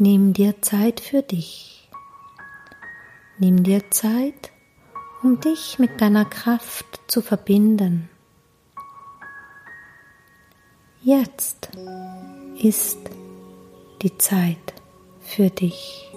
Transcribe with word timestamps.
Nimm 0.00 0.32
dir 0.32 0.62
Zeit 0.62 1.00
für 1.00 1.22
dich. 1.22 1.90
Nimm 3.38 3.64
dir 3.64 3.90
Zeit, 3.90 4.52
um 5.24 5.40
dich 5.40 5.80
mit 5.80 6.00
deiner 6.00 6.24
Kraft 6.24 7.00
zu 7.08 7.20
verbinden. 7.20 8.08
Jetzt 11.02 11.70
ist 12.62 13.00
die 14.00 14.16
Zeit 14.18 14.72
für 15.20 15.50
dich. 15.50 16.08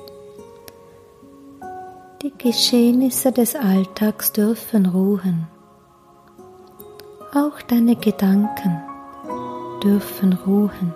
Die 2.21 2.33
Geschehnisse 2.37 3.31
des 3.31 3.55
Alltags 3.55 4.31
dürfen 4.31 4.85
ruhen. 4.85 5.47
Auch 7.33 7.59
deine 7.63 7.95
Gedanken 7.95 8.79
dürfen 9.83 10.33
ruhen. 10.33 10.93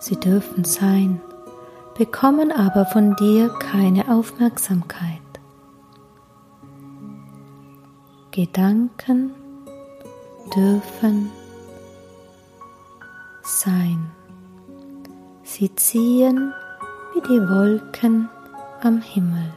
Sie 0.00 0.16
dürfen 0.16 0.64
sein, 0.64 1.20
bekommen 1.96 2.52
aber 2.52 2.86
von 2.86 3.14
dir 3.16 3.50
keine 3.58 4.10
Aufmerksamkeit. 4.10 5.20
Gedanken 8.30 9.32
dürfen 10.56 11.30
sein. 13.42 14.10
Sie 15.42 15.74
ziehen 15.74 16.54
wie 17.12 17.20
die 17.20 17.48
Wolken 17.48 18.30
am 18.82 19.02
Himmel. 19.02 19.52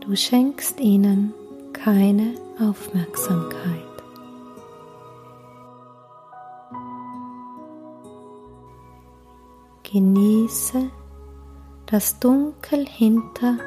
Du 0.00 0.14
schenkst 0.14 0.78
ihnen 0.78 1.32
keine 1.72 2.34
Aufmerksamkeit. 2.60 3.85
Genieße 9.92 10.90
das 11.86 12.18
Dunkel 12.18 12.86
hinter 12.88 13.58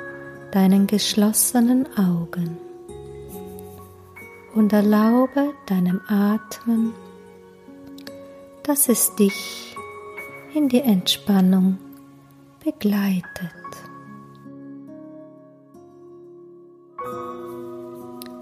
deinen 0.52 0.86
geschlossenen 0.86 1.88
Augen 1.98 2.58
und 4.54 4.74
erlaube 4.74 5.54
deinem 5.68 6.02
Atmen, 6.08 6.94
dass 8.64 8.90
es 8.90 9.16
dich 9.16 9.78
in 10.54 10.68
die 10.68 10.82
Entspannung 10.82 11.78
begleitet. 12.66 13.24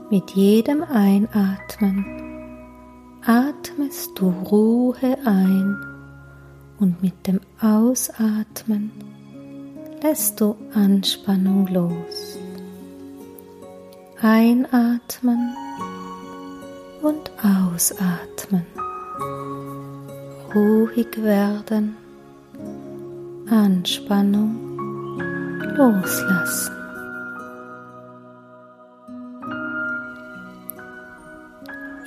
Mit 0.09 0.31
jedem 0.31 0.83
Einatmen 0.83 2.05
atmest 3.23 4.17
du 4.17 4.29
Ruhe 4.29 5.17
ein 5.25 5.77
und 6.79 7.01
mit 7.01 7.27
dem 7.27 7.36
Ausatmen 7.61 8.91
lässt 10.01 10.39
du 10.39 10.55
Anspannung 10.73 11.67
los. 11.67 12.37
Einatmen 14.21 15.55
und 17.01 17.31
ausatmen. 17.43 18.65
Ruhig 20.53 21.21
werden, 21.21 21.95
Anspannung 23.49 24.55
loslassen. 25.75 26.77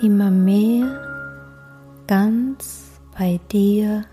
immer 0.02 0.30
mehr 0.30 0.86
ganz 2.06 3.00
bei 3.16 3.38
dir 3.52 4.04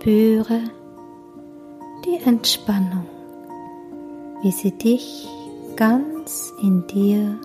Spüre 0.00 0.62
die 2.06 2.24
Entspannung, 2.24 3.04
wie 4.40 4.50
sie 4.50 4.72
dich 4.72 5.28
ganz 5.76 6.54
in 6.62 6.86
dir 6.86 7.38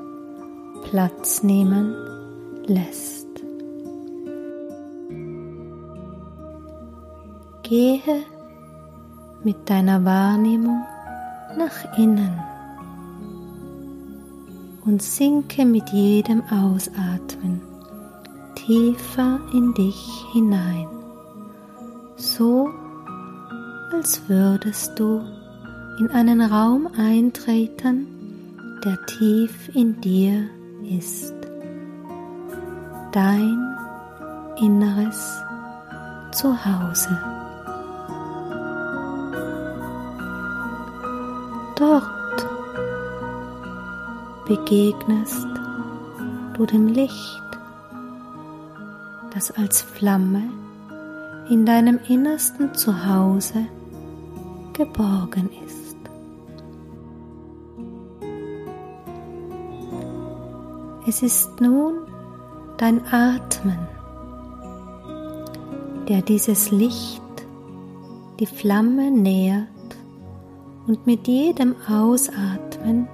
Platz 0.83 1.43
nehmen 1.43 1.93
lässt. 2.65 3.27
Gehe 7.63 8.23
mit 9.43 9.69
deiner 9.69 10.05
Wahrnehmung 10.05 10.81
nach 11.57 11.97
innen 11.97 12.39
und 14.85 15.01
sinke 15.01 15.65
mit 15.65 15.89
jedem 15.89 16.41
Ausatmen 16.43 17.59
tiefer 18.55 19.41
in 19.51 19.73
dich 19.73 20.25
hinein, 20.31 20.94
so 22.25 22.69
als 23.91 24.27
würdest 24.27 24.97
du 24.99 25.21
in 25.99 26.09
einen 26.09 26.41
Raum 26.41 26.89
eintreten, 26.97 28.07
der 28.83 28.97
tief 29.05 29.69
in 29.73 30.01
dir 30.01 30.49
ist. 30.83 31.33
Dein 33.11 33.77
inneres 34.57 35.41
Zuhause. 36.31 37.17
Dort 41.77 42.47
begegnest 44.47 45.47
du 46.57 46.65
dem 46.65 46.87
Licht, 46.87 47.43
das 49.33 49.51
als 49.51 49.81
Flamme 49.81 50.43
in 51.49 51.65
deinem 51.65 51.99
innersten 52.07 52.73
Zuhause 52.73 53.67
geborgen 54.73 55.49
ist. 55.65 55.95
Es 61.07 61.21
ist 61.21 61.61
nun 61.61 61.93
dein 62.77 62.99
Atmen, 63.11 63.77
der 66.09 66.21
dieses 66.23 66.71
Licht, 66.71 67.21
die 68.39 68.47
Flamme 68.47 69.11
nährt 69.11 69.67
und 70.87 71.05
mit 71.05 71.27
jedem 71.27 71.75
Ausatmen 71.87 73.07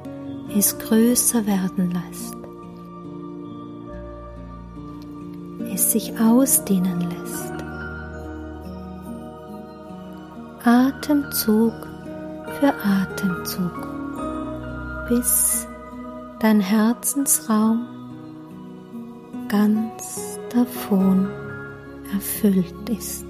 es 0.58 0.78
größer 0.80 1.46
werden 1.46 1.92
lässt, 1.92 2.36
es 5.74 5.92
sich 5.92 6.18
ausdehnen 6.20 7.02
lässt. 7.02 7.51
Atemzug 11.02 11.74
für 12.60 12.72
Atemzug, 12.86 13.88
bis 15.10 15.68
dein 16.40 16.60
Herzensraum 16.60 17.88
ganz 19.48 20.38
davon 20.54 21.28
erfüllt 22.14 22.88
ist. 22.88 23.26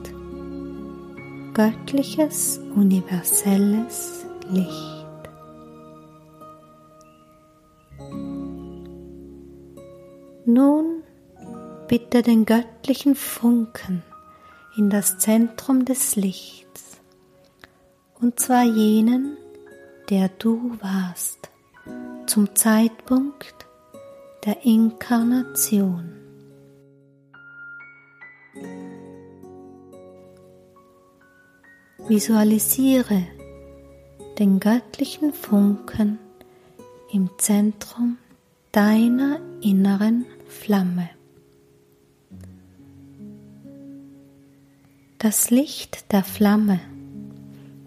Göttliches, 1.53 2.59
universelles 2.75 4.25
Licht. 4.49 5.07
Nun 10.45 11.03
bitte 11.87 12.21
den 12.21 12.43
göttlichen 12.43 13.15
Funken 13.15 14.03
in 14.75 14.89
das 14.89 15.19
Zentrum 15.19 15.85
des 15.85 16.17
Lichts, 16.17 16.90
und 18.21 18.39
zwar 18.39 18.63
jenen, 18.63 19.37
der 20.09 20.29
du 20.29 20.77
warst, 20.79 21.49
zum 22.27 22.55
Zeitpunkt 22.55 23.65
der 24.45 24.63
Inkarnation. 24.63 26.13
Visualisiere 32.07 33.23
den 34.37 34.59
göttlichen 34.59 35.33
Funken 35.33 36.19
im 37.11 37.29
Zentrum 37.37 38.17
deiner 38.71 39.39
inneren 39.61 40.25
Flamme. 40.47 41.09
Das 45.19 45.51
Licht 45.51 46.11
der 46.11 46.23
Flamme, 46.23 46.79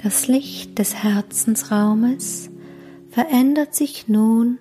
das 0.05 0.29
Licht 0.29 0.79
des 0.79 0.95
Herzensraumes 1.03 2.51
verändert 3.09 3.75
sich 3.75 4.07
nun 4.07 4.59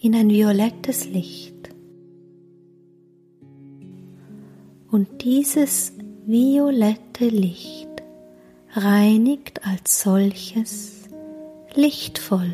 in 0.00 0.12
ein 0.16 0.28
violettes 0.28 1.06
Licht. 1.06 1.54
Und 4.90 5.22
dieses 5.22 5.92
violette 6.26 7.28
Licht 7.28 7.88
reinigt 8.72 9.64
als 9.64 10.02
solches 10.02 11.04
lichtvoll 11.74 12.52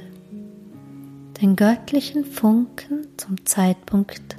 den 1.40 1.56
göttlichen 1.56 2.26
Funken 2.26 3.06
zum 3.16 3.46
Zeitpunkt 3.46 4.36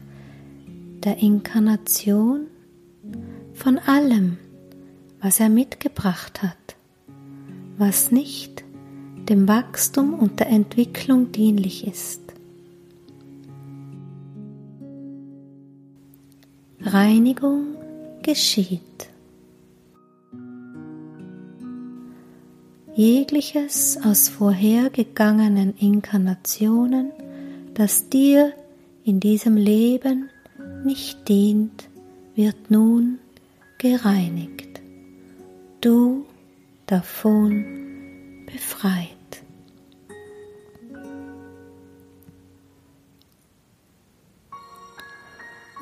der 1.03 1.18
Inkarnation 1.18 2.45
von 3.56 3.80
allem, 3.80 4.38
was 5.21 5.39
er 5.39 5.50
mitgebracht 5.50 6.44
hat, 6.44 6.75
was 7.80 8.12
nicht 8.12 8.64
dem 9.30 9.48
Wachstum 9.48 10.14
und 10.14 10.40
der 10.40 10.48
Entwicklung 10.48 11.31
dienlich 11.31 11.88
ist. 11.88 12.22
Reinigung 16.81 17.76
geschieht. 18.22 18.81
Jegliches 22.96 23.98
aus 24.04 24.28
vorhergegangenen 24.28 25.74
Inkarnationen, 25.78 27.12
das 27.76 28.10
dir 28.10 28.52
in 29.06 29.22
diesem 29.22 29.56
Leben 29.56 30.30
nicht 30.84 31.30
dient, 31.30 31.88
wird 32.36 32.70
nun 32.70 33.20
gereinigt. 33.78 34.81
Du 35.80 36.26
davon 36.89 38.45
befreit. 38.45 39.15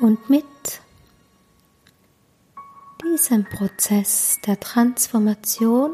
Und 0.00 0.30
mit 0.30 0.44
diesem 3.02 3.44
Prozess 3.44 4.38
der 4.46 4.60
Transformation 4.60 5.92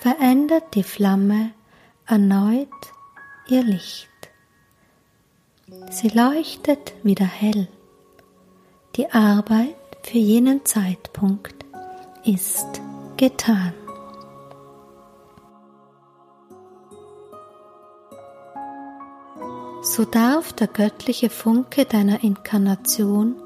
verändert 0.00 0.74
die 0.74 0.82
Flamme 0.82 1.52
erneut 2.06 2.68
ihr 3.46 3.62
Licht. 3.62 4.08
Sie 5.90 6.08
leuchtet 6.08 6.94
wieder 7.04 7.26
hell. 7.26 7.68
Die 8.96 9.10
Arbeit 9.12 9.76
für 10.02 10.18
jenen 10.18 10.64
Zeitpunkt 10.64 11.54
ist 12.24 12.80
getan. 13.16 13.74
So 19.82 20.04
darf 20.04 20.52
der 20.52 20.66
göttliche 20.66 21.30
Funke 21.30 21.86
deiner 21.86 22.22
Inkarnation 22.22 23.36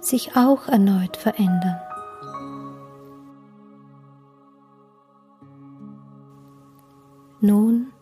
sich 0.00 0.36
auch 0.36 0.66
erneut 0.66 1.16
verändern. 1.16 1.80
Nun 7.40 7.92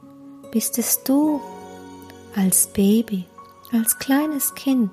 bist 0.51 0.79
es 0.79 1.05
du 1.05 1.43
als 2.35 2.69
Baby, 2.69 3.27
als 3.71 3.99
kleines 3.99 4.55
Kind, 4.55 4.91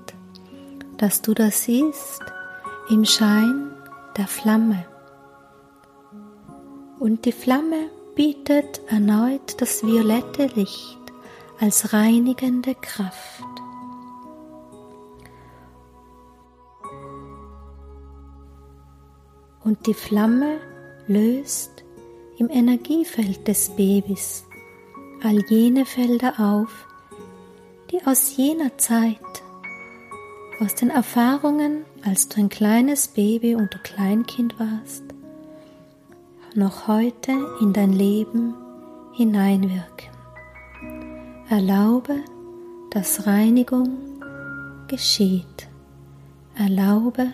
dass 0.98 1.22
du 1.22 1.34
das 1.34 1.64
siehst 1.64 2.22
im 2.90 3.06
Schein 3.06 3.72
der 4.18 4.28
Flamme. 4.28 4.86
Und 7.00 7.24
die 7.24 7.32
Flamme 7.32 7.90
bietet 8.16 8.82
erneut 8.88 9.62
das 9.62 9.84
violette 9.86 10.48
Licht 10.48 11.01
als 11.62 11.94
reinigende 11.94 12.74
Kraft. 12.74 13.46
Und 19.64 19.86
die 19.86 19.94
Flamme 19.94 20.58
löst 21.06 21.84
im 22.40 22.50
Energiefeld 22.50 23.48
des 23.48 23.70
Babys 23.70 24.44
all 25.24 25.40
jene 25.50 25.86
Felder 25.86 26.34
auf, 26.40 26.88
die 27.92 28.04
aus 28.08 28.36
jener 28.36 28.76
Zeit, 28.80 29.20
aus 30.60 30.74
den 30.74 30.90
Erfahrungen, 30.90 31.86
als 32.04 32.28
du 32.28 32.42
ein 32.42 32.50
kleines 32.50 33.10
Baby 33.10 33.54
und 33.54 33.76
ein 33.76 33.84
Kleinkind 33.84 34.60
warst, 34.60 35.04
noch 36.56 36.88
heute 36.88 37.34
in 37.62 37.72
dein 37.72 37.94
Leben 37.94 38.56
hineinwirken. 39.14 40.11
Erlaube, 41.52 42.16
dass 42.92 43.28
Reinigung 43.28 43.90
geschieht. 44.88 45.68
Erlaube, 46.58 47.28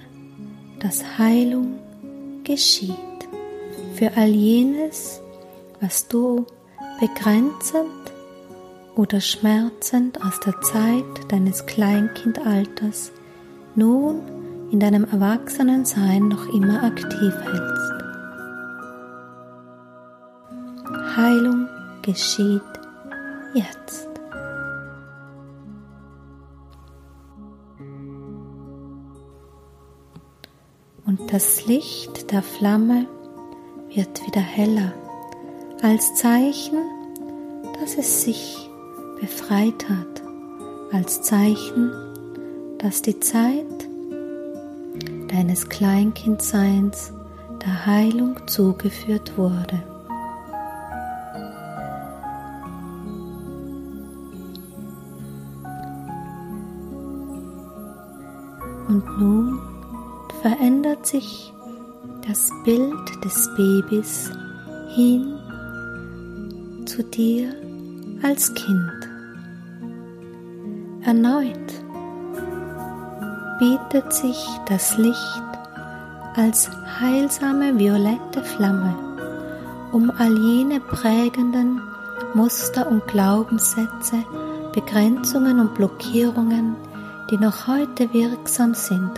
dass 0.80 1.20
Heilung 1.20 1.78
geschieht 2.44 2.96
für 3.94 4.18
all 4.18 4.30
jenes, 4.30 5.22
was 5.82 6.08
du 6.08 6.48
begrenzend 7.00 7.92
oder 8.96 9.22
schmerzend 9.22 10.20
aus 10.26 10.40
der 10.40 10.60
Zeit 10.62 11.32
deines 11.32 11.68
Kleinkindalters 11.68 13.12
nun 13.76 14.24
in 14.72 14.80
deinem 14.80 15.04
Erwachsenensein 15.04 16.28
noch 16.28 16.52
immer 16.56 16.82
aktiv 16.82 17.36
hältst. 17.44 17.94
Heilung 21.16 21.68
geschieht 22.02 22.77
jetzt. 23.58 24.08
Und 31.06 31.32
das 31.32 31.66
Licht 31.66 32.32
der 32.32 32.44
Flamme 32.44 33.08
wird 33.94 34.26
wieder 34.28 34.42
heller, 34.42 34.94
als 35.82 36.16
Zeichen, 36.16 36.78
dass 37.80 37.98
es 37.98 38.24
sich 38.24 38.70
befreit 39.20 39.88
hat, 39.90 40.22
als 40.92 41.22
Zeichen, 41.22 41.92
dass 42.78 43.02
die 43.02 43.20
Zeit 43.20 43.66
deines 45.30 45.70
Kleinkindseins 45.70 47.14
der 47.62 47.86
Heilung 47.86 48.36
zugeführt 48.48 49.38
wurde. 49.38 49.97
Und 58.88 59.20
nun 59.20 59.60
verändert 60.42 61.06
sich 61.06 61.54
das 62.28 62.50
Bild 62.64 63.24
des 63.24 63.50
Babys 63.56 64.32
hin 64.96 65.34
zu 66.86 67.04
dir 67.04 67.54
als 68.24 68.54
Kind. 68.54 69.10
Erneut 71.04 71.56
bietet 73.60 74.14
sich 74.14 74.46
das 74.68 74.98
Licht 74.98 75.44
als 76.36 76.70
heilsame 77.00 77.78
violette 77.78 78.44
Flamme, 78.44 78.96
um 79.92 80.12
all 80.12 80.38
jene 80.38 80.80
prägenden 80.80 81.82
Muster 82.34 82.88
und 82.90 83.08
Glaubenssätze, 83.08 84.24
Begrenzungen 84.74 85.60
und 85.60 85.74
Blockierungen, 85.74 86.76
die 87.30 87.38
noch 87.38 87.68
heute 87.68 88.14
wirksam 88.14 88.74
sind, 88.74 89.12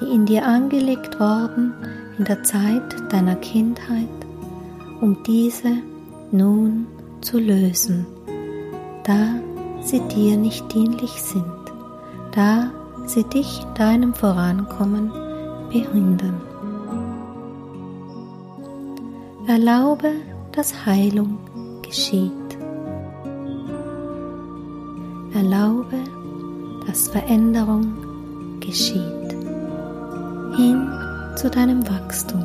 die 0.00 0.14
in 0.14 0.26
dir 0.26 0.46
angelegt 0.46 1.18
worden 1.18 1.72
in 2.18 2.24
der 2.24 2.42
Zeit 2.42 3.12
deiner 3.12 3.36
Kindheit, 3.36 4.08
um 5.00 5.22
diese 5.24 5.78
nun 6.30 6.86
zu 7.20 7.38
lösen, 7.38 8.06
da 9.04 9.40
sie 9.80 10.00
dir 10.00 10.36
nicht 10.36 10.72
dienlich 10.72 11.22
sind, 11.22 11.44
da 12.32 12.70
sie 13.06 13.24
dich 13.24 13.62
in 13.62 13.74
deinem 13.74 14.14
Vorankommen 14.14 15.10
behindern. 15.70 16.40
Erlaube, 19.46 20.12
dass 20.52 20.84
Heilung 20.84 21.38
geschieht. 21.82 22.32
Erlaube, 25.32 25.96
dass 26.88 27.08
Veränderung 27.08 28.58
geschieht. 28.60 29.04
Hin 30.56 30.90
zu 31.36 31.50
deinem 31.50 31.86
Wachstum, 31.88 32.44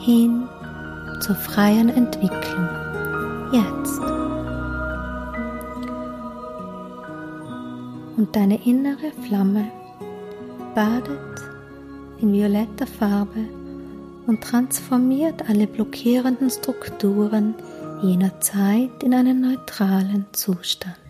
hin 0.00 0.48
zur 1.20 1.36
freien 1.36 1.90
Entwicklung. 1.90 2.68
Jetzt. 3.52 4.00
Und 8.16 8.34
deine 8.34 8.64
innere 8.66 9.12
Flamme 9.26 9.66
badet 10.74 11.18
in 12.20 12.32
violetter 12.32 12.86
Farbe 12.86 13.44
und 14.26 14.40
transformiert 14.40 15.48
alle 15.48 15.66
blockierenden 15.66 16.48
Strukturen 16.48 17.54
jener 18.02 18.40
Zeit 18.40 19.02
in 19.02 19.12
einen 19.12 19.42
neutralen 19.42 20.26
Zustand. 20.32 21.01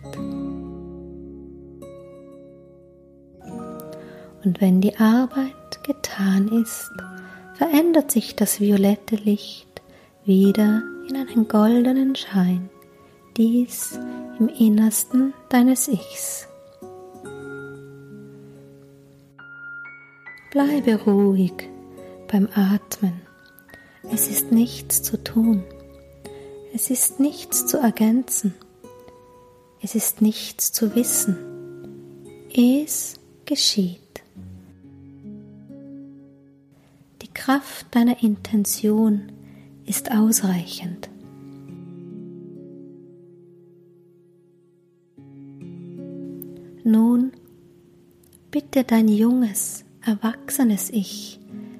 Und 4.43 4.59
wenn 4.59 4.81
die 4.81 4.97
Arbeit 4.97 5.83
getan 5.83 6.49
ist, 6.61 6.91
verändert 7.53 8.11
sich 8.11 8.35
das 8.35 8.59
violette 8.59 9.15
Licht 9.15 9.81
wieder 10.25 10.83
in 11.07 11.15
einen 11.15 11.47
goldenen 11.47 12.15
Schein, 12.15 12.69
dies 13.37 13.99
im 14.39 14.49
Innersten 14.49 15.33
deines 15.49 15.87
Ichs. 15.87 16.47
Bleibe 20.51 21.01
ruhig 21.03 21.69
beim 22.31 22.47
Atmen. 22.53 23.21
Es 24.11 24.27
ist 24.27 24.51
nichts 24.51 25.01
zu 25.01 25.23
tun. 25.23 25.63
Es 26.73 26.89
ist 26.89 27.19
nichts 27.19 27.65
zu 27.65 27.77
ergänzen. 27.77 28.53
Es 29.81 29.95
ist 29.95 30.21
nichts 30.21 30.71
zu 30.71 30.95
wissen. 30.95 31.37
Es 32.53 33.15
geschieht. 33.45 34.02
Kraft 37.33 37.87
deiner 37.91 38.21
Intention 38.21 39.31
ist 39.85 40.11
ausreichend. 40.11 41.09
Nun 46.83 47.31
bitte 48.51 48.83
dein 48.83 49.07
junges, 49.07 49.85
erwachsenes 50.05 50.89
Ich 50.89 51.39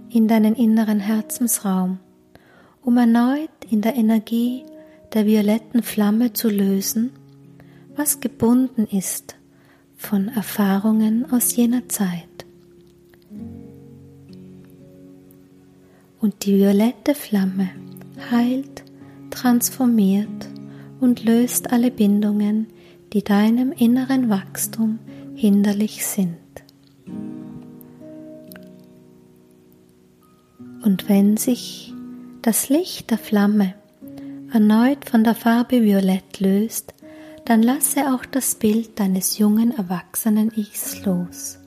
in 0.09 0.27
deinen 0.27 0.55
inneren 0.55 0.99
Herzensraum, 0.99 1.99
um 2.81 2.97
erneut 2.97 3.49
in 3.69 3.81
der 3.81 3.95
Energie 3.95 4.65
der 5.13 5.25
violetten 5.25 5.83
Flamme 5.83 6.33
zu 6.33 6.49
lösen, 6.49 7.11
was 7.95 8.19
gebunden 8.19 8.85
ist 8.85 9.35
von 9.95 10.29
Erfahrungen 10.29 11.31
aus 11.31 11.55
jener 11.55 11.87
Zeit. 11.89 12.32
Die 16.43 16.57
violette 16.57 17.15
Flamme 17.15 17.69
heilt, 18.29 18.83
transformiert 19.29 20.49
und 20.99 21.23
löst 21.23 21.71
alle 21.71 21.89
Bindungen, 21.89 22.67
die 23.13 23.23
deinem 23.23 23.71
inneren 23.71 24.29
Wachstum 24.29 24.99
hinderlich 25.35 26.05
sind. 26.05 26.37
Und 30.83 31.07
wenn 31.07 31.37
sich 31.37 31.93
das 32.41 32.67
Licht 32.67 33.11
der 33.11 33.17
Flamme 33.17 33.73
erneut 34.51 35.09
von 35.09 35.23
der 35.23 35.35
Farbe 35.35 35.81
Violett 35.81 36.41
löst, 36.41 36.93
dann 37.45 37.63
lasse 37.63 38.13
auch 38.13 38.25
das 38.25 38.55
Bild 38.55 38.99
deines 38.99 39.37
jungen 39.37 39.71
erwachsenen 39.71 40.51
Ichs 40.55 41.05
los. 41.05 41.62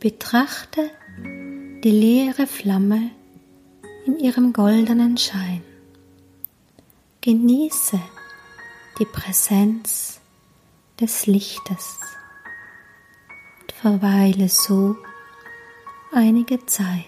Betrachte 0.00 0.90
die 1.84 1.90
leere 1.90 2.46
Flamme 2.46 3.10
in 4.06 4.18
ihrem 4.18 4.54
goldenen 4.54 5.18
Schein. 5.18 5.62
Genieße 7.20 8.00
die 8.98 9.04
Präsenz 9.04 10.20
des 10.98 11.26
Lichtes 11.26 11.98
und 13.60 13.72
verweile 13.72 14.48
so 14.48 14.96
einige 16.12 16.64
Zeit. 16.64 17.04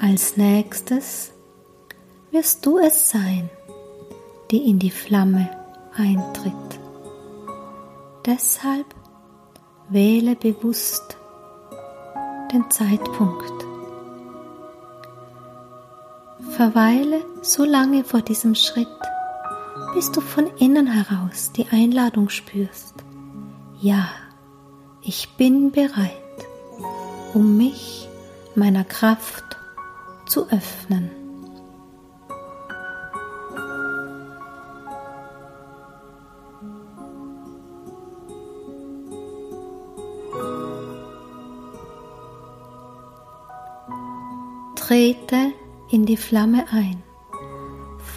Als 0.00 0.38
nächstes 0.38 1.30
wirst 2.30 2.64
du 2.64 2.78
es 2.78 3.10
sein, 3.10 3.50
die 4.50 4.70
in 4.70 4.78
die 4.78 4.90
Flamme 4.90 5.50
eintritt. 5.94 6.81
Deshalb 8.24 8.86
wähle 9.88 10.36
bewusst 10.36 11.16
den 12.52 12.70
Zeitpunkt. 12.70 13.52
Verweile 16.50 17.24
so 17.42 17.64
lange 17.64 18.04
vor 18.04 18.20
diesem 18.20 18.54
Schritt, 18.54 18.86
bis 19.94 20.12
du 20.12 20.20
von 20.20 20.46
innen 20.58 20.86
heraus 20.86 21.50
die 21.50 21.66
Einladung 21.72 22.28
spürst. 22.28 22.94
Ja, 23.80 24.08
ich 25.02 25.30
bin 25.36 25.72
bereit, 25.72 26.14
um 27.34 27.56
mich 27.56 28.08
meiner 28.54 28.84
Kraft 28.84 29.56
zu 30.26 30.48
öffnen. 30.48 31.21
Trete 44.86 45.52
in 45.92 46.06
die 46.06 46.16
Flamme 46.16 46.64
ein. 46.72 47.00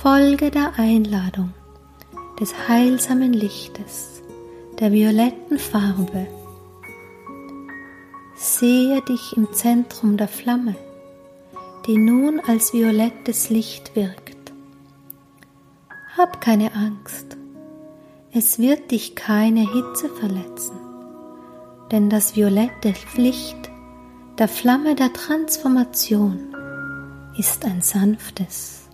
Folge 0.01 0.49
der 0.49 0.73
Einladung 0.77 1.53
des 2.39 2.55
heilsamen 2.67 3.33
Lichtes, 3.33 4.23
der 4.79 4.91
violetten 4.91 5.59
Farbe. 5.59 6.25
Sehe 8.35 8.99
dich 9.03 9.37
im 9.37 9.53
Zentrum 9.53 10.17
der 10.17 10.27
Flamme, 10.27 10.75
die 11.85 11.97
nun 11.97 12.39
als 12.39 12.73
violettes 12.73 13.51
Licht 13.51 13.95
wirkt. 13.95 14.51
Hab 16.17 16.41
keine 16.41 16.73
Angst, 16.73 17.37
es 18.31 18.57
wird 18.57 18.89
dich 18.89 19.15
keine 19.15 19.71
Hitze 19.71 20.09
verletzen, 20.09 20.79
denn 21.91 22.09
das 22.09 22.35
violette 22.35 22.95
Licht 23.17 23.69
der 24.39 24.47
Flamme 24.47 24.95
der 24.95 25.13
Transformation 25.13 26.54
ist 27.37 27.65
ein 27.65 27.81
sanftes. 27.81 28.87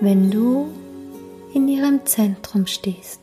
Wenn 0.00 0.30
du 0.30 0.70
in 1.54 1.68
ihrem 1.68 2.04
Zentrum 2.06 2.66
stehst, 2.66 3.20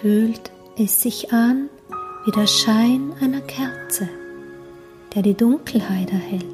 fühlt 0.00 0.50
es 0.78 1.02
sich 1.02 1.32
an 1.32 1.68
wie 2.24 2.30
der 2.32 2.46
Schein 2.46 3.12
einer 3.20 3.40
Kerze, 3.40 4.08
der 5.14 5.22
die 5.22 5.34
Dunkelheit 5.34 6.10
erhält. 6.10 6.44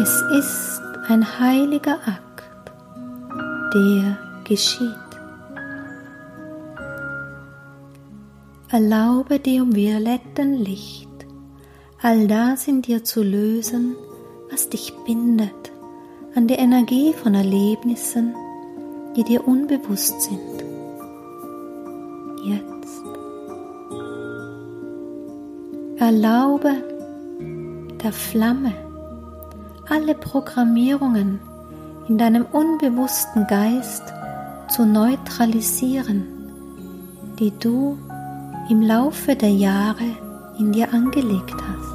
Es 0.00 0.22
ist 0.38 0.80
ein 1.08 1.38
heiliger 1.38 1.98
Akt, 2.06 2.72
der 3.74 4.18
geschieht. 4.44 5.03
Erlaube 8.74 9.38
dir 9.38 9.62
im 9.62 9.76
violetten 9.76 10.54
Licht 10.54 11.08
all 12.02 12.26
das 12.26 12.66
in 12.66 12.82
dir 12.82 13.04
zu 13.04 13.22
lösen, 13.22 13.94
was 14.50 14.68
dich 14.68 14.92
bindet 15.06 15.70
an 16.34 16.48
die 16.48 16.54
Energie 16.54 17.12
von 17.12 17.34
Erlebnissen, 17.34 18.34
die 19.16 19.22
dir 19.22 19.46
unbewusst 19.46 20.22
sind. 20.22 20.64
Jetzt. 22.44 23.00
Erlaube 25.98 26.72
der 28.02 28.12
Flamme 28.12 28.74
alle 29.88 30.16
Programmierungen 30.16 31.38
in 32.08 32.18
deinem 32.18 32.44
unbewussten 32.44 33.46
Geist 33.46 34.02
zu 34.68 34.84
neutralisieren, 34.84 36.26
die 37.38 37.52
du 37.52 37.96
im 38.70 38.80
Laufe 38.80 39.36
der 39.36 39.50
Jahre 39.50 40.04
in 40.58 40.72
dir 40.72 40.92
angelegt 40.92 41.54
hast. 41.54 41.94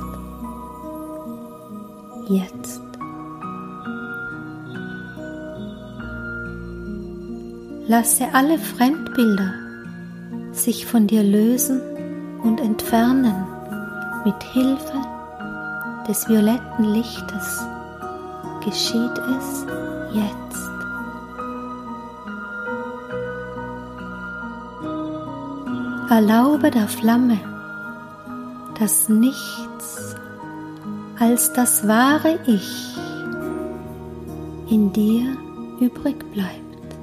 Jetzt. 2.29 2.81
Lasse 7.87 8.25
alle 8.33 8.59
Fremdbilder 8.59 9.51
sich 10.51 10.85
von 10.85 11.07
dir 11.07 11.23
lösen 11.23 11.81
und 12.43 12.59
entfernen 12.61 13.47
mit 14.25 14.43
Hilfe 14.53 15.01
des 16.07 16.29
violetten 16.29 16.85
Lichtes. 16.85 17.65
Geschieht 18.63 19.17
es 19.37 19.65
jetzt. 20.13 20.68
Erlaube 26.09 26.71
der 26.71 26.87
Flamme, 26.87 27.37
dass 28.79 29.09
nichts 29.09 30.15
als 31.19 31.53
das 31.53 31.87
wahre 31.87 32.39
Ich 32.47 32.97
in 34.71 34.91
dir 34.91 35.37
übrig 35.79 36.15
bleibt. 36.33 36.95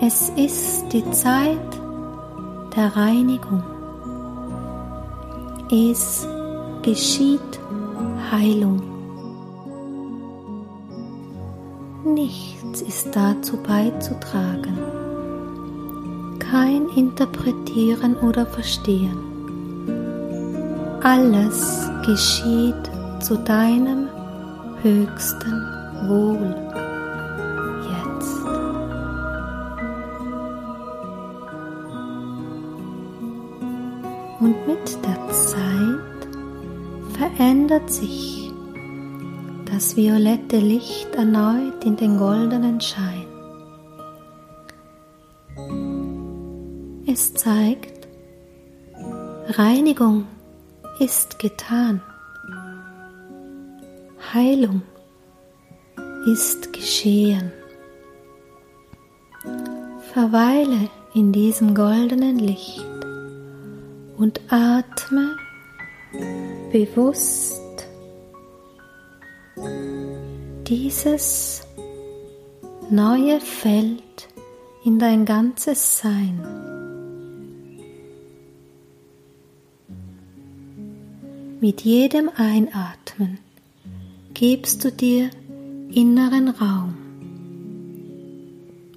Es 0.00 0.30
ist 0.30 0.88
die 0.94 1.08
Zeit 1.10 1.58
der 2.74 2.96
Reinigung. 2.96 3.62
Es 5.70 6.26
geschieht 6.80 7.60
Heilung. 8.30 8.82
Nichts 12.04 12.80
ist 12.80 13.14
dazu 13.14 13.58
beizutragen 13.58 14.97
kein 16.50 16.88
Interpretieren 16.88 18.16
oder 18.16 18.46
Verstehen. 18.46 19.16
Alles 21.02 21.90
geschieht 22.06 22.90
zu 23.20 23.36
deinem 23.38 24.08
höchsten 24.82 25.52
Wohl 26.06 26.54
jetzt. 27.90 28.38
Und 34.40 34.56
mit 34.66 34.98
der 35.04 35.30
Zeit 35.30 36.28
verändert 37.18 37.90
sich 37.90 38.52
das 39.70 39.96
violette 39.96 40.58
Licht 40.58 41.14
erneut 41.14 41.84
in 41.84 41.96
den 41.96 42.16
goldenen 42.16 42.80
Schein. 42.80 43.37
Es 47.10 47.32
zeigt, 47.32 48.06
Reinigung 49.48 50.26
ist 50.98 51.38
getan. 51.38 52.02
Heilung 54.34 54.82
ist 56.26 56.70
geschehen. 56.74 57.50
Verweile 60.12 60.90
in 61.14 61.32
diesem 61.32 61.74
goldenen 61.74 62.40
Licht 62.40 62.84
und 64.18 64.42
atme 64.50 65.34
bewusst 66.70 67.88
dieses 70.66 71.66
neue 72.90 73.40
Feld 73.40 74.28
in 74.84 74.98
dein 74.98 75.24
ganzes 75.24 76.00
Sein. 76.00 76.57
Mit 81.60 81.80
jedem 81.80 82.30
Einatmen 82.36 83.38
gibst 84.32 84.84
du 84.84 84.92
dir 84.92 85.30
inneren 85.90 86.50
Raum. 86.50 86.94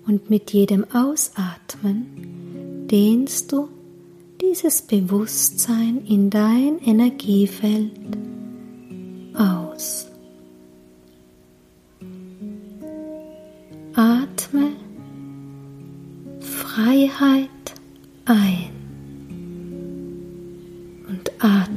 Und 0.06 0.30
mit 0.30 0.54
jedem 0.54 0.86
Ausatmen 0.94 2.86
dehnst 2.92 3.52
du 3.52 3.68
dieses 4.42 4.84
Bewusstsein 4.84 6.06
in 6.06 6.30
dein 6.30 6.78
Energiefeld 6.86 7.92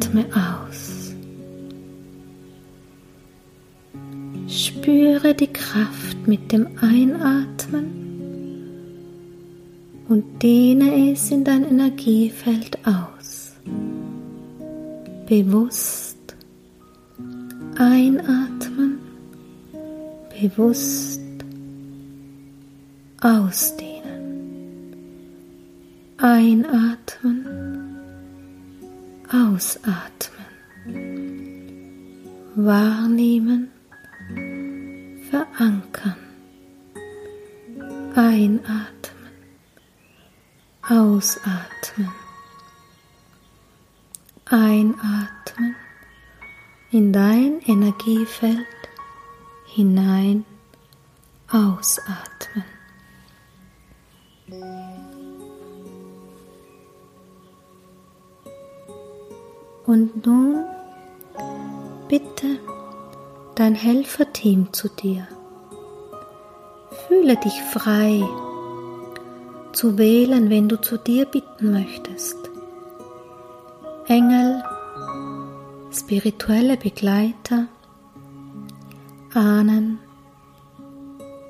atme 0.05 0.25
aus. 0.35 1.15
Spüre 4.49 5.35
die 5.35 5.53
Kraft 5.53 6.27
mit 6.27 6.53
dem 6.53 6.67
Einatmen 6.81 8.03
und 10.09 10.43
dehne 10.43 11.13
es 11.13 11.31
in 11.31 11.45
dein 11.45 11.65
Energiefeld 11.65 12.79
aus. 12.87 13.53
Bewusst 15.27 16.37
einatmen, 17.79 18.99
bewusst 20.39 21.21
ausdehnen. 23.21 23.95
Einatmen, 26.19 27.84
ausatmen. 29.35 30.47
Wahrnehmen, 32.55 33.73
verankern. 35.29 36.17
Einatmen, 38.15 39.33
ausatmen. 40.89 42.13
Einatmen 44.47 45.75
in 46.93 47.13
dein 47.13 47.61
Energiefeld 47.67 48.67
hinein, 49.67 50.45
ausatmen. 51.49 52.34
Und 59.87 60.27
nun 60.27 60.65
bitte 62.09 62.59
dein 63.55 63.75
Helferteam 63.75 64.73
zu 64.73 64.89
dir. 64.89 65.27
Fühle 67.07 67.37
dich 67.37 67.61
frei 67.63 68.23
zu 69.73 69.99
wählen, 69.99 70.51
wenn 70.51 70.69
du 70.69 70.81
zu 70.81 70.97
dir 70.97 71.27
bitten 71.27 71.73
möchtest. 71.73 72.37
Engel, 74.07 74.63
spirituelle 75.91 76.77
Begleiter, 76.77 77.67
Ahnen, 79.35 79.99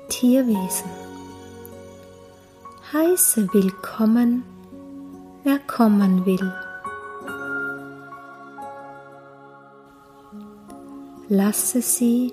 Tierwesen. 0.09 0.89
Heiße 2.91 3.47
willkommen, 3.53 4.43
wer 5.43 5.59
kommen 5.59 6.25
will. 6.25 6.53
Lasse 11.27 11.81
sie 11.81 12.31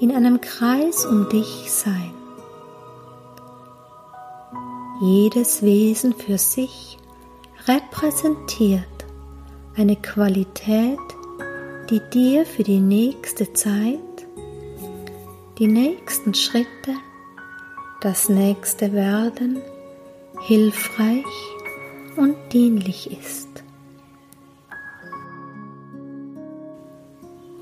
in 0.00 0.12
einem 0.12 0.40
Kreis 0.40 1.04
um 1.06 1.28
dich 1.28 1.70
sein. 1.70 2.12
Jedes 5.00 5.62
Wesen 5.62 6.12
für 6.14 6.38
sich 6.38 6.98
repräsentiert 7.66 8.82
eine 9.76 9.96
Qualität, 9.96 10.98
die 11.90 12.00
dir 12.12 12.44
für 12.44 12.64
die 12.64 12.80
nächste 12.80 13.52
Zeit, 13.52 13.98
die 15.58 15.68
nächsten 15.68 16.34
Schritte, 16.34 16.94
das 18.00 18.28
nächste 18.28 18.92
Werden 18.92 19.60
hilfreich 20.40 21.24
und 22.16 22.36
dienlich 22.52 23.10
ist. 23.10 23.47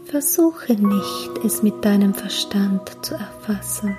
Versuche 0.07 0.75
nicht, 0.75 1.45
es 1.45 1.65
mit 1.65 1.85
deinem 1.85 2.15
Verstand 2.15 3.05
zu 3.05 3.15
erfassen. 3.15 3.97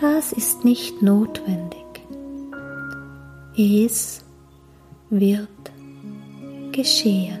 Das 0.00 0.32
ist 0.32 0.64
nicht 0.64 1.02
notwendig. 1.02 1.84
Es 3.56 4.24
wird 5.10 5.48
geschehen. 6.70 7.38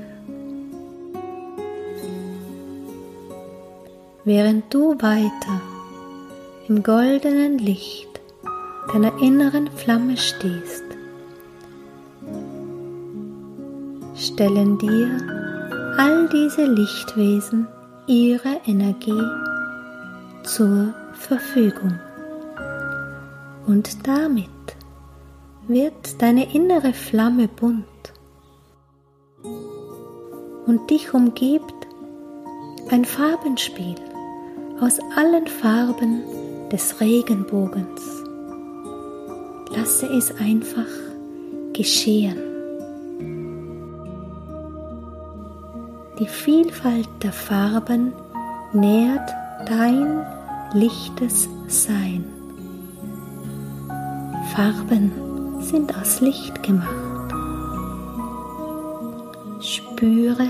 Während 4.24 4.74
du 4.74 5.00
weiter 5.00 5.60
im 6.66 6.82
goldenen 6.82 7.58
Licht 7.58 8.08
deiner 8.92 9.16
inneren 9.22 9.70
Flamme 9.70 10.16
stehst, 10.16 10.82
stellen 14.16 14.78
dir 14.78 15.35
all 15.98 16.28
diese 16.28 16.64
Lichtwesen 16.64 17.66
ihre 18.06 18.60
Energie 18.66 19.22
zur 20.42 20.94
Verfügung. 21.14 21.98
Und 23.66 24.06
damit 24.06 24.48
wird 25.66 26.20
deine 26.22 26.54
innere 26.54 26.92
Flamme 26.92 27.48
bunt 27.48 27.84
und 30.66 30.90
dich 30.90 31.14
umgibt 31.14 31.74
ein 32.90 33.04
Farbenspiel 33.04 33.96
aus 34.80 34.98
allen 35.16 35.46
Farben 35.46 36.22
des 36.70 37.00
Regenbogens. 37.00 38.02
Lasse 39.74 40.06
es 40.06 40.30
einfach 40.38 40.86
geschehen. 41.72 42.55
Die 46.18 46.28
Vielfalt 46.28 47.10
der 47.22 47.32
Farben 47.32 48.14
nährt 48.72 49.28
dein 49.66 50.24
lichtes 50.72 51.46
Sein. 51.68 52.24
Farben 54.54 55.12
sind 55.60 55.94
aus 55.94 56.22
Licht 56.22 56.62
gemacht. 56.62 57.34
Spüre, 59.60 60.46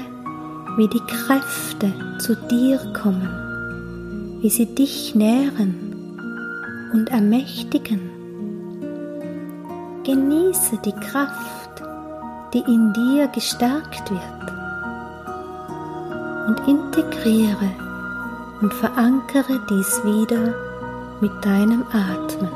wie 0.76 0.86
die 0.86 1.02
Kräfte 1.08 1.92
zu 2.20 2.36
dir 2.36 2.78
kommen, 2.92 4.38
wie 4.42 4.50
sie 4.50 4.72
dich 4.72 5.16
nähren 5.16 6.90
und 6.92 7.08
ermächtigen. 7.08 8.02
Genieße 10.04 10.78
die 10.84 10.92
Kraft, 10.92 11.82
die 12.54 12.60
in 12.60 12.92
dir 12.92 13.26
gestärkt 13.26 14.12
wird 14.12 14.55
integriere 16.66 17.70
und 18.60 18.72
verankere 18.72 19.60
dies 19.70 20.02
wieder 20.04 20.54
mit 21.20 21.32
deinem 21.44 21.84
Atmen. 21.92 22.50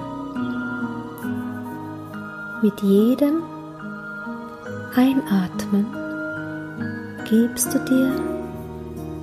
Mit 2.62 2.81
jedem 2.83 3.42
Einatmen 4.94 5.87
gibst 7.29 7.73
du 7.73 7.79
dir 7.79 8.12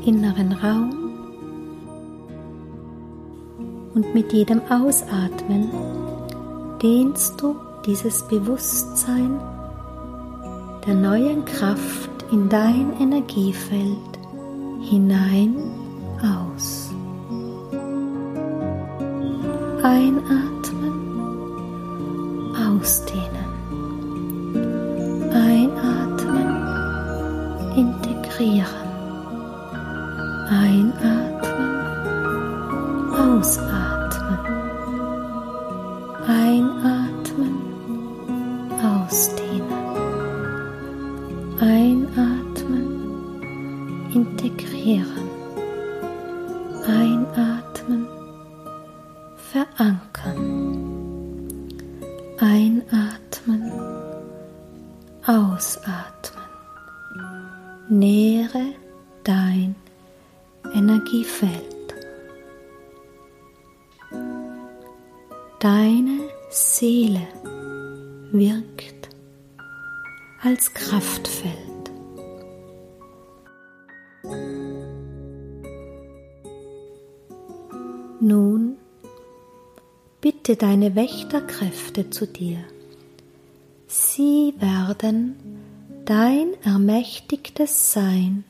inneren 0.05 0.53
Raum 0.53 1.07
und 3.93 4.13
mit 4.13 4.31
jedem 4.31 4.61
Ausatmen 4.69 5.69
dehnst 6.81 7.41
du 7.41 7.55
dieses 7.85 8.27
Bewusstsein 8.27 9.39
der 10.85 10.95
neuen 10.95 11.43
Kraft 11.45 12.09
in 12.31 12.47
dein 12.49 12.93
Energiefeld 12.99 14.16
hinein 14.89 15.55
aus. 16.21 16.89
Einatmen, 19.83 20.56
Nun 78.19 78.77
bitte 80.21 80.55
deine 80.55 80.95
Wächterkräfte 80.95 82.09
zu 82.09 82.25
dir. 82.25 82.57
Sie 83.85 84.55
werden 84.57 85.35
dein 86.05 86.53
ermächtigtes 86.63 87.93
Sein 87.93 88.43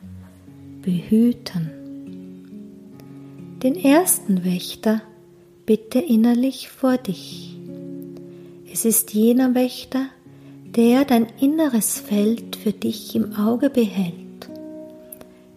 behüten. 0.82 1.70
Den 3.62 3.76
ersten 3.76 4.46
Wächter 4.46 5.02
bitte 5.66 6.00
innerlich 6.00 6.70
vor 6.70 6.98
dich. 6.98 7.58
Es 8.72 8.86
ist 8.86 9.14
jener 9.14 9.54
Wächter, 9.54 10.06
der 10.78 11.04
dein 11.04 11.28
inneres 11.42 12.00
Feld 12.00 12.56
für 12.56 12.72
dich 12.72 13.16
im 13.16 13.36
Auge 13.36 13.70
behält. 13.70 14.50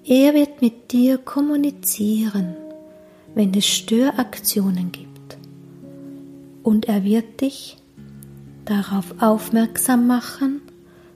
Er 0.04 0.34
wird 0.34 0.62
mit 0.62 0.90
dir 0.90 1.16
kommunizieren 1.18 2.56
wenn 3.34 3.54
es 3.54 3.66
Störaktionen 3.66 4.92
gibt. 4.92 5.38
Und 6.62 6.86
er 6.86 7.04
wird 7.04 7.40
dich 7.40 7.76
darauf 8.64 9.14
aufmerksam 9.20 10.06
machen, 10.06 10.62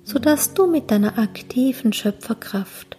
sodass 0.05 0.55
du 0.55 0.67
mit 0.67 0.91
deiner 0.91 1.19
aktiven 1.19 1.93
Schöpferkraft 1.93 2.97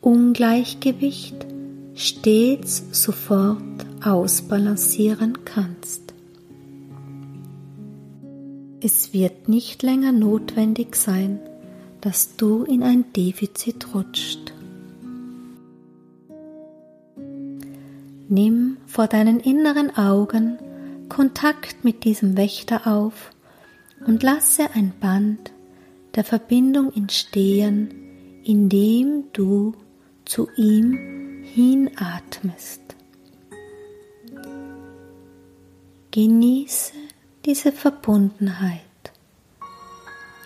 Ungleichgewicht 0.00 1.46
stets 1.94 2.84
sofort 2.90 3.86
ausbalancieren 4.02 5.44
kannst. 5.44 6.14
Es 8.80 9.12
wird 9.12 9.48
nicht 9.48 9.84
länger 9.84 10.10
notwendig 10.10 10.96
sein, 10.96 11.38
dass 12.00 12.34
du 12.36 12.64
in 12.64 12.82
ein 12.82 13.04
Defizit 13.12 13.94
rutscht. 13.94 14.41
Nimm 18.34 18.78
vor 18.86 19.08
deinen 19.08 19.40
inneren 19.40 19.94
Augen 19.94 20.58
Kontakt 21.10 21.84
mit 21.84 22.04
diesem 22.04 22.38
Wächter 22.38 22.86
auf 22.86 23.30
und 24.06 24.22
lasse 24.22 24.70
ein 24.72 24.94
Band 24.98 25.52
der 26.14 26.24
Verbindung 26.24 26.90
entstehen, 26.94 27.92
indem 28.42 29.24
du 29.34 29.74
zu 30.24 30.48
ihm 30.56 31.42
hinatmest. 31.44 32.80
Genieße 36.10 36.94
diese 37.44 37.70
Verbundenheit 37.70 38.80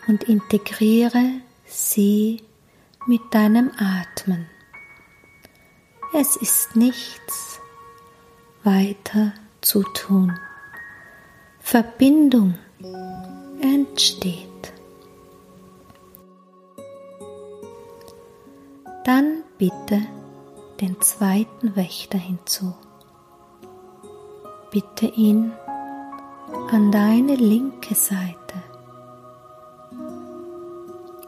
und 0.09 0.25
integriere 0.25 1.35
sie 1.67 2.43
mit 3.07 3.21
deinem 3.31 3.71
Atmen. 3.79 4.49
Es 6.13 6.35
ist 6.35 6.75
nichts, 6.75 7.61
weiter 8.67 9.33
zu 9.61 9.85
tun. 9.85 10.39
Verbindung 11.61 12.55
entsteht. 13.61 14.47
Dann 19.05 19.45
bitte 19.57 20.03
den 20.81 21.01
zweiten 21.01 21.77
Wächter 21.77 22.19
hinzu. 22.19 22.75
Bitte 24.73 25.07
ihn 25.07 25.53
an 26.71 26.91
deine 26.91 27.37
linke 27.37 27.95
Seite. 27.95 28.35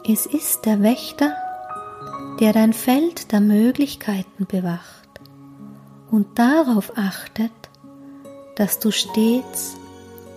Es 0.05 0.25
ist 0.25 0.65
der 0.65 0.83
Wächter, 0.83 1.33
der 2.41 2.51
dein 2.51 2.73
Feld 2.73 3.31
der 3.31 3.39
Möglichkeiten 3.39 4.45
bewacht 4.45 4.98
und 6.11 6.39
darauf 6.39 6.97
achtet, 6.97 7.51
dass 8.55 8.79
du 8.79 8.91
stets 8.91 9.77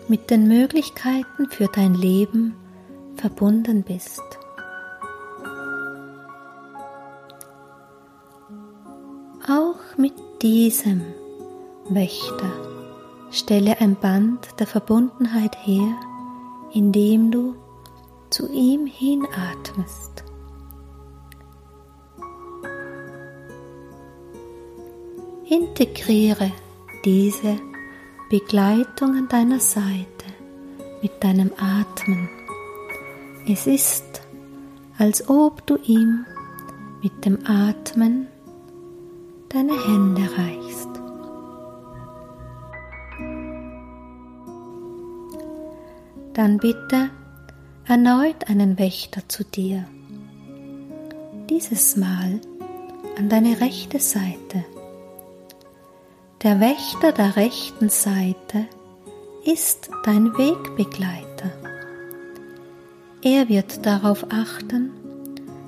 mit 0.09 0.31
den 0.31 0.47
Möglichkeiten 0.49 1.49
für 1.51 1.67
dein 1.67 1.95
Leben 1.95 2.55
verbunden 3.17 3.83
bist. 3.83 4.23
Auch 9.49 9.97
mit 9.97 10.15
diesem 10.41 11.03
Wächter 11.89 12.53
stelle 13.31 13.81
ein 13.81 13.97
Band 13.97 14.61
der 14.61 14.67
Verbundenheit 14.67 15.57
her, 15.67 15.97
indem 16.73 17.31
du 17.31 17.57
zu 18.31 18.51
ihm 18.51 18.87
hinatmest. 18.87 20.12
Integriere 25.53 26.51
diese 27.05 27.59
Begleitung 28.31 29.15
an 29.19 29.29
deiner 29.29 29.61
Seite 29.61 30.07
mit 31.03 31.23
deinem 31.23 31.51
Atmen. 31.59 32.27
Es 33.47 33.67
ist, 33.67 34.23
als 34.97 35.29
ob 35.29 35.67
du 35.67 35.77
ihm 35.77 36.25
mit 37.03 37.27
dem 37.27 37.45
Atmen 37.45 38.29
deine 39.51 39.75
Hände 39.75 40.23
reichst. 40.39 40.89
Dann 46.33 46.57
bitte 46.57 47.11
erneut 47.85 48.49
einen 48.49 48.79
Wächter 48.79 49.29
zu 49.29 49.45
dir. 49.45 49.87
Dieses 51.51 51.97
Mal 51.97 52.41
an 53.19 53.29
deine 53.29 53.61
rechte 53.61 53.99
Seite. 53.99 54.65
Der 56.43 56.59
Wächter 56.59 57.13
der 57.13 57.37
rechten 57.37 57.89
Seite 57.89 58.67
ist 59.45 59.91
dein 60.05 60.37
Wegbegleiter. 60.37 61.53
Er 63.23 63.49
wird 63.49 63.87
darauf 63.87 64.27
achten, 64.33 64.91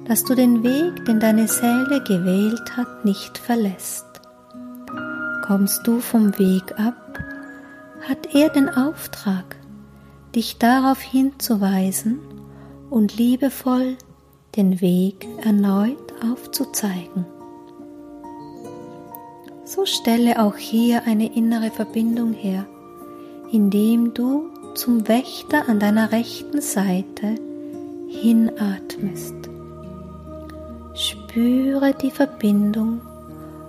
dass 0.05 0.25
du 0.25 0.35
den 0.35 0.65
Weg, 0.65 1.05
den 1.05 1.21
deine 1.21 1.47
Seele 1.47 2.03
gewählt 2.03 2.77
hat, 2.77 3.05
nicht 3.05 3.39
verlässt. 3.39 4.05
Kommst 5.47 5.87
du 5.87 6.01
vom 6.01 6.37
Weg 6.41 6.77
ab, 6.77 7.21
hat 8.09 8.35
er 8.35 8.49
den 8.49 8.69
Auftrag, 8.69 9.55
dich 10.35 10.59
darauf 10.59 11.01
hinzuweisen 11.01 12.19
und 12.91 13.17
liebevoll 13.17 13.97
den 14.57 14.81
Weg 14.81 15.29
erneut 15.45 16.13
aufzuzeigen. 16.21 17.27
So 19.75 19.87
stelle 19.87 20.41
auch 20.41 20.57
hier 20.57 21.03
eine 21.05 21.35
innere 21.35 21.69
Verbindung 21.69 22.33
her, 22.33 22.65
indem 23.51 24.15
du 24.15 24.51
zum 24.77 25.09
Wächter 25.09 25.69
an 25.69 25.81
deiner 25.81 26.13
rechten 26.13 26.61
Seite 26.61 27.35
hinatmest. 28.07 29.35
Spüre 30.95 31.93
die 31.93 32.13
Verbindung 32.13 33.01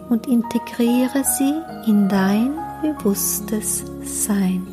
und 0.07 0.27
integriere 0.27 1.23
sie 1.23 1.55
in 1.89 2.07
dein 2.07 2.53
bewusstes 2.83 3.83
Sein. 4.03 4.67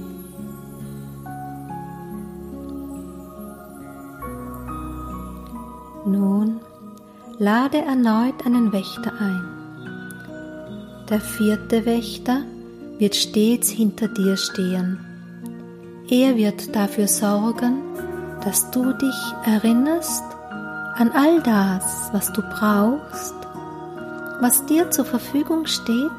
Nun 6.05 6.61
lade 7.39 7.79
erneut 7.79 8.45
einen 8.45 8.71
Wächter 8.71 9.15
ein. 9.19 9.52
Der 11.13 11.21
vierte 11.21 11.85
Wächter 11.85 12.41
wird 12.99 13.15
stets 13.15 13.69
hinter 13.69 14.09
dir 14.09 14.39
stehen. 14.39 14.99
Er 16.09 16.39
wird 16.39 16.75
dafür 16.75 17.07
sorgen, 17.07 17.83
dass 18.43 18.71
du 18.71 18.95
dich 18.95 19.35
erinnerst 19.45 20.25
an 20.95 21.11
all 21.13 21.43
das, 21.43 22.09
was 22.13 22.33
du 22.33 22.41
brauchst, 22.41 23.35
was 24.41 24.65
dir 24.65 24.91
zur 24.91 25.05
Verfügung 25.05 25.67
steht, 25.67 26.11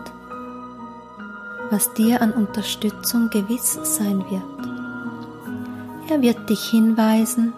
was 1.72 1.92
dir 1.96 2.22
an 2.22 2.32
Unterstützung 2.32 3.32
gewiss 3.32 3.80
sein 3.82 4.24
wird. 4.30 6.12
Er 6.12 6.22
wird 6.22 6.48
dich 6.52 6.66
hinweisen 6.66 7.52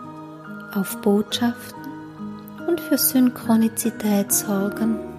auf 0.74 1.02
Botschaften 1.02 1.82
und 2.66 2.80
für 2.80 2.98
Synchronizität 2.98 4.32
sorgen 4.32 5.15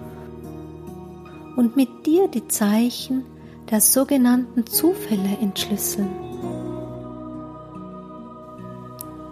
und 1.57 1.75
mit 1.75 2.05
dir 2.05 2.29
die 2.29 2.47
Zeichen 2.47 3.25
der 3.69 3.81
sogenannten 3.81 4.65
Zufälle 4.67 5.37
entschlüsseln. 5.41 6.07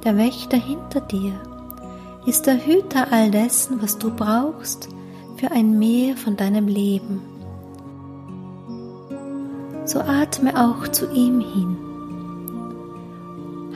Der 0.03 0.17
Wächter 0.17 0.57
hinter 0.57 1.01
dir 1.01 1.33
ist 2.25 2.47
der 2.47 2.65
Hüter 2.65 3.11
all 3.11 3.31
dessen, 3.31 3.81
was 3.81 3.97
du 3.97 4.11
brauchst 4.13 4.89
für 5.37 5.51
ein 5.51 5.77
Meer 5.77 6.17
von 6.17 6.35
deinem 6.35 6.67
Leben. 6.67 7.21
So 9.85 9.99
atme 9.99 10.59
auch 10.59 10.87
zu 10.87 11.11
ihm 11.11 11.39
hin. 11.39 11.77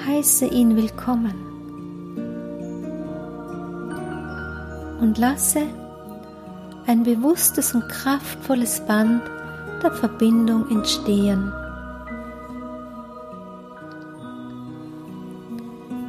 Heiße 0.08 0.48
ihn 0.48 0.76
willkommen 0.76 1.36
und 5.02 5.20
lasse 5.20 5.62
ein 6.90 7.04
bewusstes 7.04 7.76
und 7.76 7.88
kraftvolles 7.88 8.84
Band 8.88 9.22
der 9.84 9.92
Verbindung 9.92 10.72
entstehen. 10.72 11.54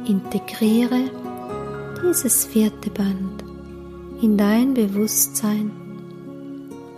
Integriere 0.07 1.11
dieses 2.01 2.47
vierte 2.47 2.89
Band 2.89 3.43
in 4.23 4.39
dein 4.39 4.73
Bewusstsein 4.73 5.71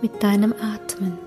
mit 0.00 0.22
deinem 0.22 0.54
Atmen. 0.54 1.18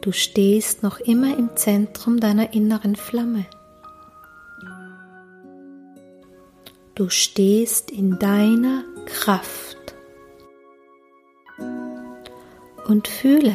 Du 0.00 0.10
stehst 0.10 0.82
noch 0.82 0.98
immer 0.98 1.38
im 1.38 1.50
Zentrum 1.54 2.18
deiner 2.18 2.52
inneren 2.52 2.96
Flamme. 2.96 3.46
Du 6.94 7.08
stehst 7.10 7.90
in 7.90 8.20
deiner 8.20 8.84
Kraft. 9.06 9.96
Und 12.86 13.08
fühle, 13.08 13.54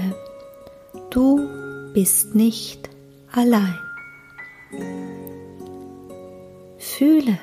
du 1.09 1.47
bist 1.93 2.35
nicht 2.35 2.89
allein. 3.31 3.79
Fühle, 6.77 7.39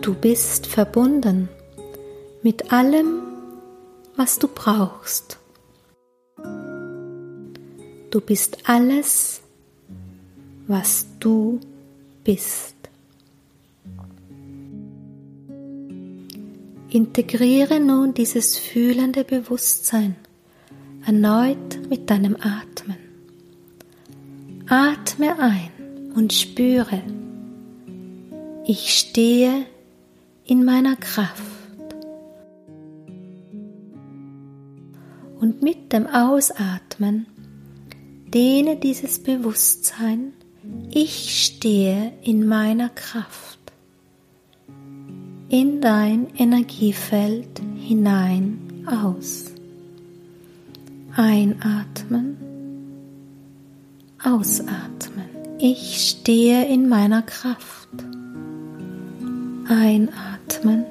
du 0.00 0.14
bist 0.14 0.66
verbunden 0.66 1.50
mit 2.42 2.72
allem, 2.72 3.20
was 4.16 4.38
du 4.38 4.48
brauchst. 4.48 5.38
Du 8.10 8.20
bist 8.22 8.58
alles, 8.64 9.42
was 10.66 11.06
du 11.20 11.60
bist. 12.24 12.79
Integriere 16.92 17.78
nun 17.78 18.14
dieses 18.14 18.58
fühlende 18.58 19.22
Bewusstsein 19.22 20.16
erneut 21.06 21.88
mit 21.88 22.10
deinem 22.10 22.34
Atmen. 22.34 22.96
Atme 24.68 25.38
ein 25.38 25.70
und 26.16 26.32
spüre, 26.32 27.00
ich 28.64 28.98
stehe 28.98 29.66
in 30.44 30.64
meiner 30.64 30.96
Kraft. 30.96 31.40
Und 35.38 35.62
mit 35.62 35.92
dem 35.92 36.08
Ausatmen 36.08 37.26
dehne 38.34 38.76
dieses 38.76 39.22
Bewusstsein, 39.22 40.32
ich 40.90 41.44
stehe 41.44 42.12
in 42.22 42.46
meiner 42.48 42.88
Kraft, 42.88 43.59
in 45.50 45.80
dein 45.80 46.28
Energiefeld 46.38 47.60
hinein 47.76 48.84
aus. 48.86 49.46
Einatmen, 51.16 52.36
ausatmen. 54.22 55.28
Ich 55.58 56.08
stehe 56.08 56.66
in 56.66 56.88
meiner 56.88 57.22
Kraft. 57.22 57.88
Einatmen, 59.68 60.84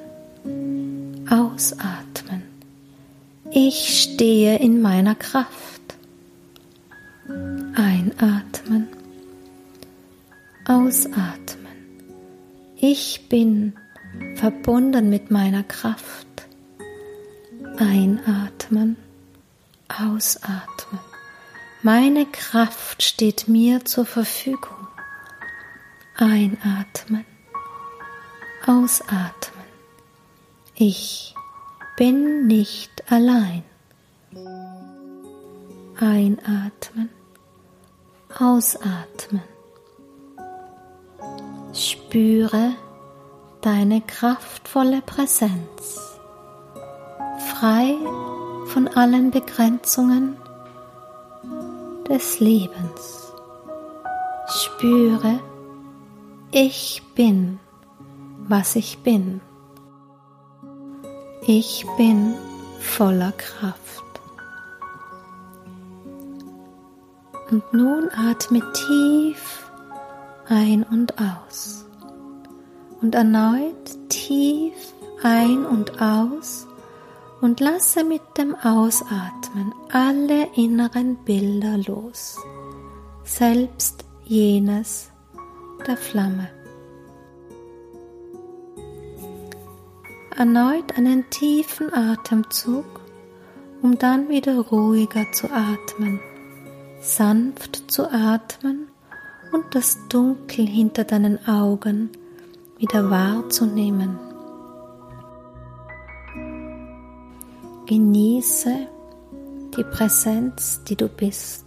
ausatmen. 1.28 2.42
Ich 3.50 4.02
stehe 4.02 4.58
in 4.58 4.82
meiner 4.82 5.14
Kraft. 5.14 5.80
Einatmen, 7.74 8.88
ausatmen. 10.66 11.60
Ich 12.76 13.26
bin 13.30 13.72
verbunden 14.34 15.10
mit 15.10 15.30
meiner 15.30 15.62
Kraft. 15.62 16.26
Einatmen, 17.78 18.96
ausatmen. 19.88 21.00
Meine 21.82 22.26
Kraft 22.26 23.02
steht 23.02 23.48
mir 23.48 23.84
zur 23.84 24.04
Verfügung. 24.04 24.86
Einatmen, 26.16 27.24
Ausatmen. 28.66 29.64
Ich 30.74 31.34
bin 31.96 32.46
nicht 32.46 33.10
allein. 33.10 33.62
Einatmen. 35.98 37.08
Ausatmen. 38.38 39.42
Spüre 41.74 42.74
deine 43.62 44.00
kraftvolle 44.00 45.02
Präsenz, 45.02 46.18
frei 47.54 47.96
von 48.66 48.88
allen 48.88 49.30
Begrenzungen 49.30 50.36
des 52.08 52.40
Lebens. 52.40 53.32
Spüre, 54.48 55.40
ich 56.50 57.02
bin 57.14 57.60
was 58.50 58.74
ich 58.74 58.98
bin. 58.98 59.40
Ich 61.46 61.86
bin 61.96 62.34
voller 62.80 63.32
Kraft. 63.32 64.04
Und 67.50 67.72
nun 67.72 68.10
atme 68.10 68.60
tief 68.72 69.70
ein 70.48 70.82
und 70.82 71.14
aus. 71.18 71.86
Und 73.00 73.14
erneut 73.14 74.08
tief 74.08 74.74
ein 75.22 75.64
und 75.64 76.00
aus 76.00 76.66
und 77.40 77.60
lasse 77.60 78.04
mit 78.04 78.22
dem 78.36 78.54
Ausatmen 78.54 79.72
alle 79.90 80.48
inneren 80.54 81.16
Bilder 81.24 81.78
los, 81.78 82.38
selbst 83.24 84.04
jenes 84.24 85.10
der 85.86 85.96
Flamme. 85.96 86.50
erneut 90.40 90.96
einen 90.96 91.28
tiefen 91.28 91.92
Atemzug, 91.92 92.86
um 93.82 93.98
dann 93.98 94.30
wieder 94.30 94.58
ruhiger 94.58 95.30
zu 95.32 95.50
atmen, 95.52 96.18
sanft 97.02 97.90
zu 97.90 98.10
atmen 98.10 98.88
und 99.52 99.74
das 99.74 99.98
Dunkel 100.08 100.66
hinter 100.66 101.04
deinen 101.04 101.46
Augen 101.46 102.08
wieder 102.80 103.08
wahrzunehmen. 103.08 104.18
genieße 107.90 108.86
die 109.76 109.82
Präsenz, 109.82 110.80
die 110.84 110.94
du 110.94 111.08
bist. 111.08 111.64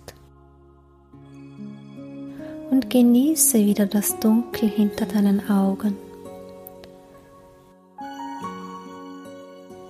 Und 2.72 2.90
genieße 2.90 3.58
wieder 3.58 3.88
das 3.88 4.18
Dunkel 4.22 4.70
hinter 4.70 5.06
deinen 5.06 5.50
Augen. 5.50 5.98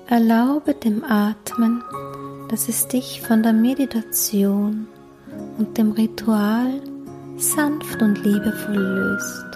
Erlaube 0.08 0.74
dem 0.74 1.04
Atmen, 1.04 1.84
dass 2.50 2.68
es 2.68 2.88
dich 2.88 3.22
von 3.22 3.44
der 3.44 3.54
Meditation 3.54 4.88
und 5.60 5.78
dem 5.78 5.92
Ritual 5.92 6.82
sanft 7.38 8.02
und 8.02 8.24
liebevoll 8.24 8.76
löst. 8.76 9.53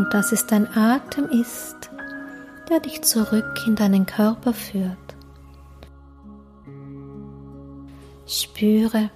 Und 0.00 0.14
dass 0.14 0.32
es 0.32 0.46
dein 0.46 0.66
Atem 0.74 1.26
ist, 1.26 1.90
der 2.70 2.80
dich 2.80 3.02
zurück 3.02 3.64
in 3.66 3.76
deinen 3.76 4.06
Körper 4.06 4.54
führt. 4.54 4.96
Spüre 8.26 9.10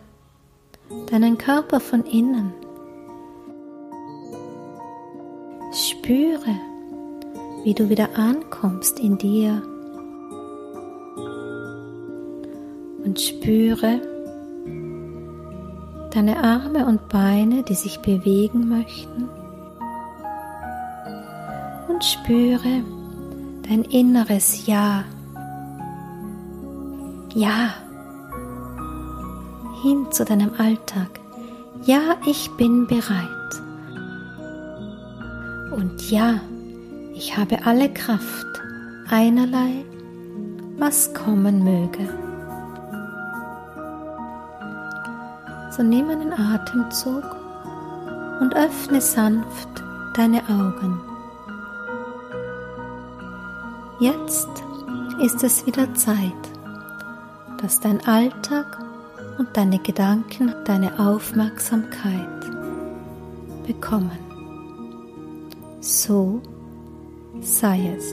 deinen 1.10 1.38
Körper 1.38 1.80
von 1.80 2.04
innen. 2.04 2.52
Spüre, 5.72 6.54
wie 7.62 7.72
du 7.72 7.88
wieder 7.88 8.18
ankommst 8.18 9.00
in 9.00 9.16
dir. 9.16 9.62
Und 13.02 13.18
spüre 13.18 14.02
deine 16.12 16.44
Arme 16.44 16.84
und 16.84 17.08
Beine, 17.08 17.62
die 17.62 17.74
sich 17.74 18.00
bewegen 18.00 18.68
möchten. 18.68 19.30
Spüre 22.12 22.82
dein 23.68 23.82
inneres 23.84 24.66
Ja. 24.66 25.04
Ja 27.34 27.74
hin 29.84 30.10
zu 30.10 30.24
deinem 30.24 30.50
Alltag. 30.56 31.20
Ja, 31.84 32.16
ich 32.24 32.50
bin 32.56 32.86
bereit. 32.86 33.28
Und 35.72 36.10
ja, 36.10 36.40
ich 37.14 37.36
habe 37.36 37.58
alle 37.66 37.92
Kraft, 37.92 38.46
einerlei, 39.10 39.84
was 40.78 41.12
kommen 41.12 41.62
möge. 41.62 42.08
So 45.70 45.82
nimm 45.82 46.08
einen 46.08 46.32
Atemzug 46.32 47.24
und 48.40 48.54
öffne 48.54 49.02
sanft 49.02 49.68
deine 50.16 50.40
Augen. 50.48 51.13
Jetzt 54.04 54.50
ist 55.18 55.42
es 55.42 55.66
wieder 55.66 55.94
Zeit, 55.94 56.18
dass 57.62 57.80
dein 57.80 58.06
Alltag 58.06 58.78
und 59.38 59.56
deine 59.56 59.78
Gedanken 59.78 60.54
deine 60.66 60.98
Aufmerksamkeit 60.98 62.44
bekommen. 63.66 64.18
So 65.80 66.42
sei 67.40 67.94
es. 67.96 68.04